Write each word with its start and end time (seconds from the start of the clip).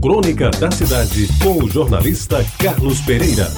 Crônica 0.00 0.48
da 0.60 0.70
Cidade, 0.70 1.26
com 1.42 1.64
o 1.64 1.68
jornalista 1.68 2.38
Carlos 2.62 3.00
Pereira. 3.00 3.48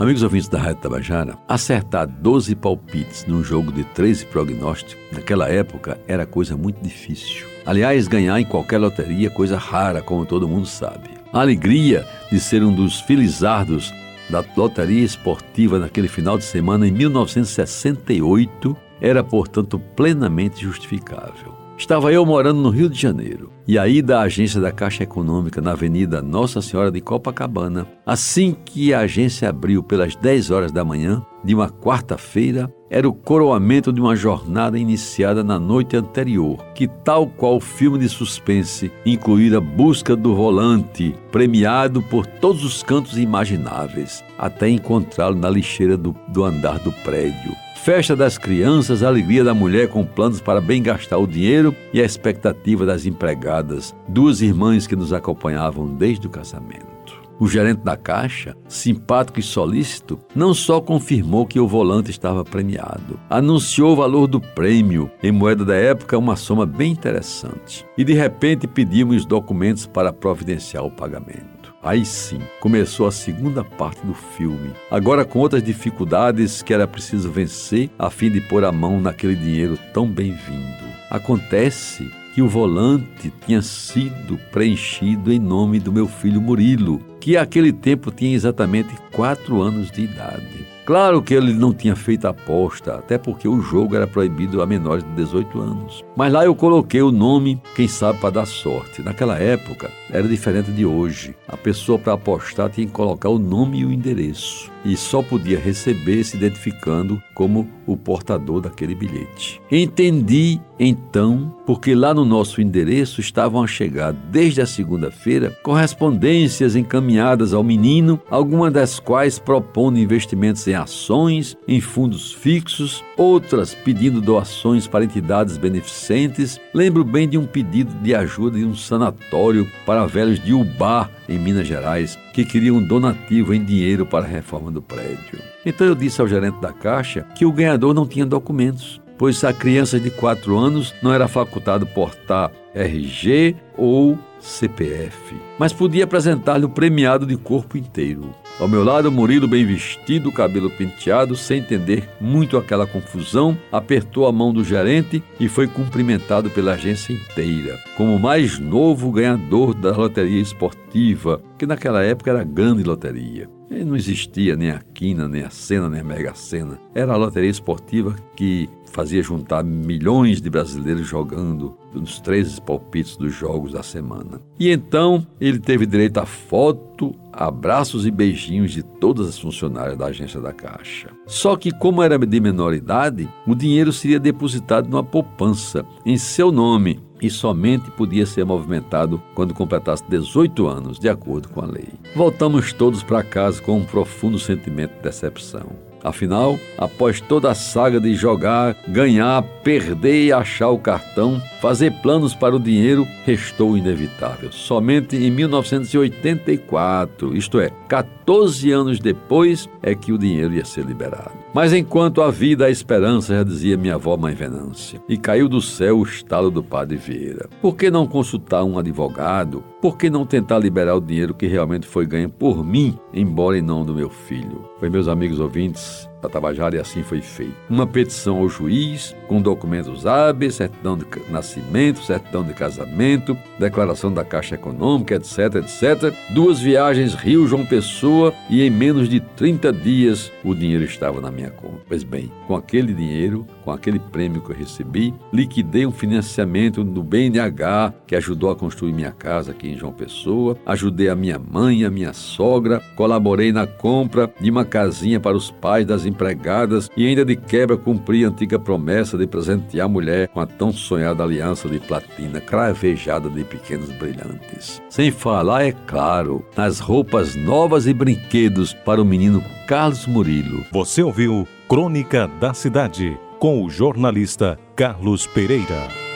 Amigos 0.00 0.24
ouvintes 0.24 0.48
da 0.48 0.58
Rádio 0.58 0.82
Tabajara, 0.82 1.38
acertar 1.46 2.08
12 2.08 2.56
palpites 2.56 3.24
num 3.26 3.44
jogo 3.44 3.70
de 3.70 3.84
13 3.84 4.26
prognósticos, 4.26 4.96
naquela 5.12 5.48
época, 5.48 6.00
era 6.08 6.26
coisa 6.26 6.56
muito 6.56 6.82
difícil. 6.82 7.46
Aliás, 7.64 8.08
ganhar 8.08 8.40
em 8.40 8.44
qualquer 8.44 8.78
loteria 8.78 9.28
é 9.28 9.30
coisa 9.30 9.56
rara, 9.56 10.02
como 10.02 10.26
todo 10.26 10.48
mundo 10.48 10.66
sabe. 10.66 11.10
A 11.32 11.40
alegria 11.40 12.04
de 12.28 12.40
ser 12.40 12.64
um 12.64 12.74
dos 12.74 13.00
felizardos 13.00 13.94
da 14.28 14.44
loteria 14.56 15.04
esportiva 15.04 15.78
naquele 15.78 16.08
final 16.08 16.36
de 16.36 16.44
semana 16.44 16.88
em 16.88 16.90
1968 16.90 18.89
era, 19.00 19.24
portanto, 19.24 19.78
plenamente 19.96 20.62
justificável. 20.62 21.60
Estava 21.80 22.12
eu 22.12 22.26
morando 22.26 22.60
no 22.60 22.68
Rio 22.68 22.90
de 22.90 23.00
Janeiro 23.00 23.50
e 23.66 23.78
aí 23.78 24.02
da 24.02 24.20
agência 24.20 24.60
da 24.60 24.70
Caixa 24.70 25.04
Econômica 25.04 25.62
na 25.62 25.72
Avenida 25.72 26.20
Nossa 26.20 26.60
Senhora 26.60 26.90
de 26.90 27.00
Copacabana, 27.00 27.86
assim 28.04 28.54
que 28.66 28.92
a 28.92 29.00
agência 29.00 29.48
abriu 29.48 29.82
pelas 29.82 30.14
10 30.14 30.50
horas 30.50 30.72
da 30.72 30.84
manhã 30.84 31.24
de 31.42 31.54
uma 31.54 31.70
quarta-feira, 31.70 32.70
era 32.90 33.08
o 33.08 33.14
coroamento 33.14 33.90
de 33.94 33.98
uma 33.98 34.14
jornada 34.14 34.78
iniciada 34.78 35.42
na 35.42 35.58
noite 35.58 35.96
anterior, 35.96 36.58
que 36.74 36.86
tal 36.86 37.26
qual 37.26 37.56
o 37.56 37.60
filme 37.60 37.98
de 37.98 38.10
suspense, 38.10 38.92
incluíra 39.06 39.58
busca 39.58 40.14
do 40.14 40.34
volante, 40.34 41.14
premiado 41.32 42.02
por 42.02 42.26
todos 42.26 42.62
os 42.62 42.82
cantos 42.82 43.16
imagináveis, 43.16 44.22
até 44.38 44.68
encontrá-lo 44.68 45.36
na 45.36 45.48
lixeira 45.48 45.96
do, 45.96 46.14
do 46.28 46.44
andar 46.44 46.78
do 46.80 46.92
prédio 46.92 47.56
festa 47.82 48.14
das 48.14 48.36
crianças, 48.36 49.02
alegria 49.02 49.42
da 49.42 49.54
mulher 49.54 49.88
com 49.88 50.04
planos 50.04 50.38
para 50.38 50.60
bem 50.60 50.82
gastar 50.82 51.16
o 51.16 51.26
dinheiro 51.26 51.74
e 51.94 52.00
a 52.00 52.04
expectativa 52.04 52.84
das 52.84 53.06
empregadas, 53.06 53.94
duas 54.06 54.42
irmãs 54.42 54.86
que 54.86 54.94
nos 54.94 55.14
acompanhavam 55.14 55.86
desde 55.86 56.26
o 56.26 56.30
casamento. 56.30 57.18
O 57.38 57.48
gerente 57.48 57.80
da 57.80 57.96
caixa, 57.96 58.54
simpático 58.68 59.40
e 59.40 59.42
solícito, 59.42 60.18
não 60.34 60.52
só 60.52 60.78
confirmou 60.78 61.46
que 61.46 61.58
o 61.58 61.66
volante 61.66 62.10
estava 62.10 62.44
premiado, 62.44 63.18
anunciou 63.30 63.94
o 63.94 63.96
valor 63.96 64.26
do 64.26 64.42
prêmio, 64.42 65.10
em 65.22 65.32
moeda 65.32 65.64
da 65.64 65.74
época 65.74 66.18
uma 66.18 66.36
soma 66.36 66.66
bem 66.66 66.92
interessante, 66.92 67.86
e 67.96 68.04
de 68.04 68.12
repente 68.12 68.66
pedimos 68.66 69.24
documentos 69.24 69.86
para 69.86 70.12
providenciar 70.12 70.84
o 70.84 70.90
pagamento. 70.90 71.59
Aí 71.82 72.04
sim, 72.04 72.40
começou 72.60 73.06
a 73.06 73.12
segunda 73.12 73.64
parte 73.64 74.04
do 74.04 74.12
filme, 74.12 74.70
agora 74.90 75.24
com 75.24 75.38
outras 75.38 75.62
dificuldades 75.62 76.60
que 76.60 76.74
era 76.74 76.86
preciso 76.86 77.30
vencer 77.30 77.88
a 77.98 78.10
fim 78.10 78.30
de 78.30 78.38
pôr 78.38 78.64
a 78.64 78.70
mão 78.70 79.00
naquele 79.00 79.34
dinheiro 79.34 79.78
tão 79.94 80.06
bem-vindo. 80.06 80.84
Acontece 81.10 82.06
que 82.34 82.42
o 82.42 82.48
volante 82.48 83.32
tinha 83.46 83.62
sido 83.62 84.36
preenchido 84.52 85.32
em 85.32 85.38
nome 85.38 85.80
do 85.80 85.90
meu 85.90 86.06
filho 86.06 86.38
Murilo, 86.38 87.00
que 87.20 87.36
àquele 87.36 87.72
tempo 87.72 88.10
tinha 88.10 88.34
exatamente 88.34 88.94
quatro 89.12 89.60
anos 89.60 89.90
de 89.90 90.02
idade. 90.02 90.70
Claro 90.90 91.22
que 91.22 91.34
ele 91.34 91.52
não 91.52 91.72
tinha 91.72 91.94
feito 91.94 92.26
aposta, 92.26 92.94
até 92.94 93.16
porque 93.16 93.46
o 93.46 93.60
jogo 93.60 93.94
era 93.94 94.08
proibido 94.08 94.60
a 94.60 94.66
menores 94.66 95.04
de 95.04 95.10
18 95.10 95.60
anos. 95.60 96.04
Mas 96.16 96.32
lá 96.32 96.44
eu 96.44 96.52
coloquei 96.52 97.00
o 97.00 97.12
nome, 97.12 97.62
quem 97.76 97.86
sabe 97.86 98.18
para 98.18 98.30
dar 98.30 98.46
sorte. 98.46 99.02
Naquela 99.02 99.38
época 99.38 99.88
era 100.10 100.26
diferente 100.26 100.72
de 100.72 100.84
hoje. 100.84 101.36
A 101.46 101.56
pessoa 101.56 101.98
para 101.98 102.14
apostar 102.14 102.70
tinha 102.70 102.86
que 102.86 102.92
colocar 102.92 103.28
o 103.28 103.38
nome 103.38 103.80
e 103.80 103.84
o 103.84 103.92
endereço 103.92 104.70
e 104.84 104.96
só 104.96 105.22
podia 105.22 105.58
receber 105.58 106.24
se 106.24 106.36
identificando 106.36 107.22
como 107.34 107.68
o 107.86 107.96
portador 107.96 108.60
daquele 108.60 108.94
bilhete. 108.94 109.60
Entendi 109.70 110.60
então 110.78 111.54
porque 111.66 111.94
lá 111.94 112.14
no 112.14 112.24
nosso 112.24 112.60
endereço 112.60 113.20
estavam 113.20 113.62
a 113.62 113.66
chegar 113.66 114.12
desde 114.12 114.60
a 114.60 114.66
segunda-feira 114.66 115.50
correspondências 115.62 116.74
encaminhadas 116.76 117.09
ao 117.18 117.62
menino, 117.62 118.20
algumas 118.30 118.72
das 118.72 119.00
quais 119.00 119.38
propondo 119.38 119.98
investimentos 119.98 120.66
em 120.66 120.74
ações, 120.74 121.56
em 121.66 121.80
fundos 121.80 122.32
fixos, 122.32 123.04
outras 123.16 123.74
pedindo 123.74 124.20
doações 124.20 124.86
para 124.86 125.04
entidades 125.04 125.56
beneficentes. 125.56 126.60
Lembro 126.74 127.04
bem 127.04 127.28
de 127.28 127.38
um 127.38 127.46
pedido 127.46 127.92
de 128.02 128.14
ajuda 128.14 128.58
de 128.58 128.64
um 128.64 128.74
sanatório 128.74 129.66
para 129.84 130.06
velhos 130.06 130.38
de 130.38 130.52
Ubá, 130.52 131.08
em 131.28 131.38
Minas 131.38 131.66
Gerais, 131.66 132.18
que 132.32 132.44
queriam 132.44 132.76
um 132.76 132.82
donativo 132.82 133.54
em 133.54 133.64
dinheiro 133.64 134.04
para 134.06 134.24
a 134.24 134.28
reforma 134.28 134.70
do 134.70 134.82
prédio. 134.82 135.38
Então 135.64 135.86
eu 135.86 135.94
disse 135.94 136.20
ao 136.20 136.28
gerente 136.28 136.60
da 136.60 136.72
caixa 136.72 137.26
que 137.34 137.44
o 137.44 137.52
ganhador 137.52 137.92
não 137.94 138.06
tinha 138.06 138.26
documentos, 138.26 139.00
pois 139.18 139.42
a 139.44 139.52
criança 139.52 140.00
de 140.00 140.10
4 140.10 140.56
anos 140.56 140.94
não 141.02 141.12
era 141.12 141.28
facultado 141.28 141.86
portar 141.86 142.50
RG 142.74 143.56
ou 143.76 144.18
CPF, 144.40 145.36
mas 145.58 145.72
podia 145.72 146.04
apresentar-lhe 146.04 146.64
o 146.64 146.68
premiado 146.68 147.26
de 147.26 147.36
corpo 147.36 147.76
inteiro. 147.76 148.34
Ao 148.58 148.68
meu 148.68 148.84
lado, 148.84 149.10
Murilo, 149.10 149.48
bem 149.48 149.64
vestido, 149.64 150.32
cabelo 150.32 150.70
penteado, 150.70 151.36
sem 151.36 151.60
entender 151.60 152.08
muito 152.20 152.56
aquela 152.56 152.86
confusão, 152.86 153.56
apertou 153.72 154.26
a 154.26 154.32
mão 154.32 154.52
do 154.52 154.62
gerente 154.62 155.22
e 155.38 155.48
foi 155.48 155.66
cumprimentado 155.66 156.50
pela 156.50 156.72
agência 156.72 157.12
inteira, 157.12 157.78
como 157.96 158.14
o 158.14 158.20
mais 158.20 158.58
novo 158.58 159.10
ganhador 159.10 159.74
da 159.74 159.96
loteria 159.96 160.40
esportiva, 160.40 161.40
que 161.58 161.66
naquela 161.66 162.02
época 162.02 162.30
era 162.30 162.44
grande 162.44 162.82
loteria. 162.82 163.48
E 163.70 163.84
não 163.84 163.94
existia 163.94 164.56
nem 164.56 164.70
a 164.70 164.80
quina, 164.92 165.28
nem 165.28 165.42
a 165.42 165.50
cena, 165.50 165.88
nem 165.88 166.00
a 166.00 166.04
mega 166.04 166.34
cena. 166.34 166.78
Era 166.92 167.12
a 167.12 167.16
loteria 167.16 167.48
esportiva 167.48 168.16
que 168.34 168.68
fazia 168.90 169.22
juntar 169.22 169.64
milhões 169.64 170.40
de 170.40 170.50
brasileiros 170.50 171.06
jogando 171.06 171.76
nos 171.94 172.20
três 172.20 172.58
palpites 172.58 173.16
dos 173.16 173.34
jogos 173.34 173.72
da 173.72 173.82
semana. 173.82 174.40
E 174.58 174.70
então 174.70 175.26
ele 175.40 175.58
teve 175.58 175.86
direito 175.86 176.18
a 176.18 176.26
foto, 176.26 177.14
abraços 177.32 178.06
e 178.06 178.10
beijinhos 178.10 178.72
de 178.72 178.82
todas 178.82 179.28
as 179.28 179.38
funcionárias 179.38 179.96
da 179.96 180.06
agência 180.06 180.40
da 180.40 180.52
Caixa. 180.52 181.08
Só 181.26 181.56
que, 181.56 181.70
como 181.70 182.02
era 182.02 182.18
de 182.18 182.40
menor 182.40 182.74
idade, 182.74 183.28
o 183.46 183.54
dinheiro 183.54 183.92
seria 183.92 184.20
depositado 184.20 184.88
numa 184.88 185.04
poupança 185.04 185.84
em 186.04 186.16
seu 186.16 186.52
nome 186.52 187.00
e 187.20 187.28
somente 187.28 187.90
podia 187.90 188.24
ser 188.24 188.44
movimentado 188.44 189.22
quando 189.34 189.54
completasse 189.54 190.02
18 190.08 190.66
anos, 190.66 190.98
de 190.98 191.08
acordo 191.08 191.48
com 191.48 191.60
a 191.60 191.66
lei. 191.66 191.88
Voltamos 192.14 192.72
todos 192.72 193.02
para 193.02 193.22
casa 193.22 193.60
com 193.60 193.78
um 193.78 193.84
profundo 193.84 194.38
sentimento 194.38 194.96
de 194.96 195.02
decepção. 195.02 195.89
Afinal, 196.02 196.58
após 196.78 197.20
toda 197.20 197.50
a 197.50 197.54
saga 197.54 198.00
de 198.00 198.14
jogar, 198.14 198.74
ganhar, 198.88 199.42
perder 199.62 200.24
e 200.26 200.32
achar 200.32 200.70
o 200.70 200.78
cartão, 200.78 201.38
fazer 201.60 201.92
planos 202.02 202.34
para 202.34 202.56
o 202.56 202.60
dinheiro 202.60 203.06
restou 203.24 203.76
inevitável. 203.76 204.50
Somente 204.50 205.16
em 205.16 205.30
1984, 205.30 207.36
isto 207.36 207.60
é, 207.60 207.70
14 207.88 208.70
anos 208.70 208.98
depois, 208.98 209.68
é 209.82 209.94
que 209.94 210.12
o 210.12 210.18
dinheiro 210.18 210.54
ia 210.54 210.64
ser 210.64 210.84
liberado. 210.84 211.30
Mas 211.52 211.72
enquanto 211.72 212.22
a 212.22 212.30
vida 212.30 212.66
a 212.66 212.70
esperança, 212.70 213.34
já 213.34 213.42
dizia 213.42 213.76
minha 213.76 213.96
avó 213.96 214.16
Mãe 214.16 214.34
Venância, 214.34 215.02
e 215.08 215.16
caiu 215.16 215.48
do 215.48 215.60
céu 215.60 215.98
o 215.98 216.04
estalo 216.04 216.50
do 216.50 216.62
Padre 216.62 216.96
Vieira. 216.96 217.48
Por 217.60 217.74
que 217.74 217.90
não 217.90 218.06
consultar 218.06 218.62
um 218.62 218.78
advogado? 218.78 219.64
Por 219.80 219.96
que 219.96 220.08
não 220.08 220.24
tentar 220.24 220.58
liberar 220.58 220.94
o 220.94 221.00
dinheiro 221.00 221.34
que 221.34 221.46
realmente 221.46 221.86
foi 221.86 222.06
ganho 222.06 222.28
por 222.28 222.64
mim, 222.64 222.96
embora 223.12 223.58
em 223.58 223.62
não 223.62 223.84
do 223.84 223.94
meu 223.94 224.08
filho? 224.08 224.64
Foi 224.78 224.88
meus 224.88 225.08
amigos 225.08 225.40
ouvintes, 225.40 226.09
da 226.20 226.28
Tabajara 226.28 226.76
e 226.76 226.78
assim 226.78 227.02
foi 227.02 227.20
feito. 227.20 227.54
Uma 227.68 227.86
petição 227.86 228.38
ao 228.38 228.48
juiz, 228.48 229.14
com 229.26 229.40
documentos 229.40 230.06
hábeis, 230.06 230.56
certidão 230.56 230.96
de 230.96 231.06
nascimento, 231.30 232.02
certidão 232.02 232.42
de 232.44 232.52
casamento, 232.52 233.36
declaração 233.58 234.12
da 234.12 234.24
Caixa 234.24 234.54
Econômica, 234.54 235.14
etc, 235.14 235.56
etc. 235.56 236.14
Duas 236.30 236.60
viagens 236.60 237.14
Rio-João 237.14 237.64
Pessoa 237.64 238.34
e 238.48 238.62
em 238.62 238.70
menos 238.70 239.08
de 239.08 239.20
30 239.20 239.72
dias 239.72 240.32
o 240.44 240.54
dinheiro 240.54 240.84
estava 240.84 241.20
na 241.20 241.30
minha 241.30 241.50
conta. 241.50 241.80
Pois 241.86 242.02
bem, 242.02 242.30
com 242.46 242.54
aquele 242.54 242.92
dinheiro, 242.92 243.46
com 243.64 243.70
aquele 243.70 243.98
prêmio 243.98 244.40
que 244.40 244.50
eu 244.50 244.56
recebi, 244.56 245.14
liquidei 245.32 245.86
um 245.86 245.92
financiamento 245.92 246.82
do 246.82 247.02
BNH 247.02 247.94
que 248.06 248.16
ajudou 248.16 248.50
a 248.50 248.56
construir 248.56 248.92
minha 248.92 249.12
casa 249.12 249.52
aqui 249.52 249.68
em 249.68 249.78
João 249.78 249.92
Pessoa, 249.92 250.56
ajudei 250.66 251.08
a 251.08 251.14
minha 251.14 251.38
mãe, 251.38 251.84
a 251.84 251.90
minha 251.90 252.12
sogra, 252.12 252.80
colaborei 252.96 253.52
na 253.52 253.66
compra 253.66 254.32
de 254.40 254.50
uma 254.50 254.64
casinha 254.64 255.20
para 255.20 255.36
os 255.36 255.50
pais 255.50 255.86
das 255.86 256.06
empregadas 256.10 256.90
e 256.96 257.06
ainda 257.06 257.24
de 257.24 257.36
quebra 257.36 257.76
cumpri 257.76 258.24
a 258.24 258.28
antiga 258.28 258.58
promessa 258.58 259.16
de 259.16 259.26
presentear 259.26 259.86
a 259.86 259.88
mulher 259.88 260.28
com 260.28 260.40
a 260.40 260.46
tão 260.46 260.72
sonhada 260.72 261.22
aliança 261.22 261.68
de 261.68 261.78
platina 261.78 262.40
cravejada 262.40 263.28
de 263.28 263.44
pequenos 263.44 263.90
brilhantes. 263.90 264.82
Sem 264.90 265.10
falar, 265.10 265.64
é 265.64 265.72
claro, 265.72 266.44
nas 266.56 266.78
roupas 266.78 267.34
novas 267.34 267.86
e 267.86 267.94
brinquedos 267.94 268.74
para 268.74 269.00
o 269.00 269.04
menino 269.04 269.42
Carlos 269.66 270.06
Murilo. 270.06 270.64
Você 270.72 271.02
ouviu 271.02 271.46
Crônica 271.68 272.28
da 272.40 272.52
Cidade 272.52 273.16
com 273.38 273.64
o 273.64 273.70
jornalista 273.70 274.58
Carlos 274.76 275.26
Pereira. 275.26 276.09